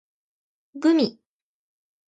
[0.81, 1.07] gumi